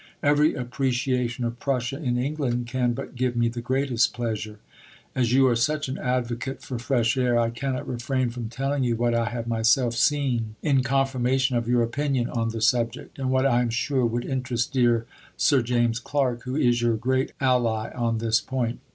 Every 0.23 0.55
appreciation 0.55 1.45
of 1.45 1.59
Prussia 1.59 2.01
in 2.01 2.17
England 2.17 2.65
can 2.65 2.93
but 2.93 3.15
give 3.15 3.35
me 3.35 3.49
the 3.49 3.61
greatest 3.61 4.15
pleasure.... 4.15 4.57
As 5.13 5.31
you 5.31 5.45
are 5.45 5.55
such 5.55 5.87
an 5.89 5.99
advocate 5.99 6.63
for 6.63 6.79
fresh 6.79 7.17
air, 7.17 7.37
I 7.37 7.51
cannot 7.51 7.87
refrain 7.87 8.31
from 8.31 8.49
telling 8.49 8.83
you 8.83 8.95
what 8.95 9.13
I 9.13 9.25
have 9.29 9.45
myself 9.45 9.93
seen 9.93 10.55
in 10.63 10.81
confirmation 10.81 11.55
of 11.55 11.67
your 11.67 11.83
opinion 11.83 12.29
on 12.31 12.49
the 12.49 12.61
subject, 12.61 13.19
and 13.19 13.29
what 13.29 13.45
I 13.45 13.61
am 13.61 13.69
sure 13.69 14.03
would 14.03 14.25
interest 14.25 14.73
dear 14.73 15.05
Sir 15.37 15.61
James 15.61 15.99
Clark, 15.99 16.45
who 16.45 16.55
is 16.55 16.81
your 16.81 16.95
great 16.97 17.33
ally 17.39 17.91
on 17.93 18.17
this 18.17 18.41
point. 18.41 18.79